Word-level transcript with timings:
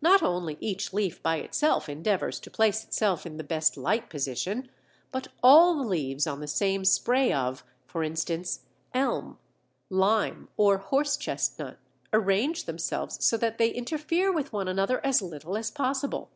Not 0.00 0.22
only 0.22 0.56
each 0.60 0.94
leaf 0.94 1.22
by 1.22 1.36
itself 1.36 1.86
endeavours 1.86 2.40
to 2.40 2.50
place 2.50 2.84
itself 2.84 3.26
in 3.26 3.36
the 3.36 3.44
best 3.44 3.76
light 3.76 4.08
position, 4.08 4.70
but 5.10 5.28
all 5.42 5.74
the 5.76 5.82
leaves 5.86 6.26
on 6.26 6.40
the 6.40 6.46
same 6.46 6.86
spray 6.86 7.34
of, 7.34 7.62
for 7.84 8.02
instance, 8.02 8.60
Elm, 8.94 9.38
Lime, 9.90 10.48
or 10.56 10.78
Horsechestnut, 10.78 11.76
arrange 12.14 12.64
themselves 12.64 13.22
so 13.22 13.36
that 13.36 13.58
they 13.58 13.68
interfere 13.68 14.32
with 14.32 14.54
one 14.54 14.68
another 14.68 15.04
as 15.04 15.20
little 15.20 15.58
as 15.58 15.70
possible. 15.70 16.30